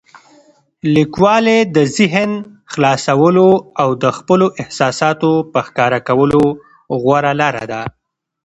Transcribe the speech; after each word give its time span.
لیکوالی 0.95 1.59
د 1.75 1.77
ذهن 1.97 2.31
خلاصولو 2.71 3.49
او 3.81 3.89
د 4.03 4.05
خپلو 4.17 4.45
احساساتو 4.61 5.31
په 5.51 5.59
ښکاره 5.67 5.99
کولو 6.07 6.43
غوره 7.01 7.33
لاره 7.41 7.63
ده. 7.71 7.81